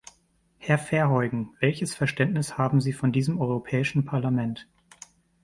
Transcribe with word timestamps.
Herr 0.57 0.79
Verheugen, 0.79 1.51
welches 1.59 1.93
Verständnis 1.93 2.57
haben 2.57 2.81
Sie 2.81 2.91
von 2.91 3.11
diesem 3.11 3.39
Europäischen 3.39 4.03
Parlament? 4.03 4.67